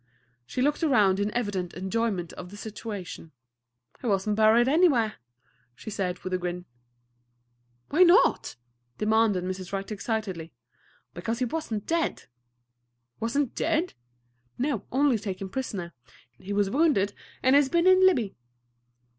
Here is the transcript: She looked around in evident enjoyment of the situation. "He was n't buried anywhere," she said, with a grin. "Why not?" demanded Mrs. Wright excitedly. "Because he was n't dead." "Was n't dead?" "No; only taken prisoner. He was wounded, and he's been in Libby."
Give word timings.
She 0.47 0.63
looked 0.63 0.81
around 0.81 1.19
in 1.19 1.31
evident 1.35 1.75
enjoyment 1.75 2.33
of 2.33 2.49
the 2.49 2.57
situation. 2.57 3.33
"He 4.01 4.07
was 4.07 4.27
n't 4.27 4.35
buried 4.35 4.67
anywhere," 4.67 5.17
she 5.75 5.91
said, 5.91 6.17
with 6.23 6.33
a 6.33 6.39
grin. 6.39 6.65
"Why 7.89 8.01
not?" 8.01 8.55
demanded 8.97 9.43
Mrs. 9.43 9.71
Wright 9.71 9.91
excitedly. 9.91 10.53
"Because 11.13 11.37
he 11.37 11.45
was 11.45 11.71
n't 11.71 11.85
dead." 11.85 12.23
"Was 13.19 13.37
n't 13.37 13.53
dead?" 13.53 13.93
"No; 14.57 14.85
only 14.91 15.19
taken 15.19 15.49
prisoner. 15.49 15.93
He 16.39 16.51
was 16.51 16.71
wounded, 16.71 17.13
and 17.43 17.55
he's 17.55 17.69
been 17.69 17.85
in 17.85 18.03
Libby." 18.03 18.35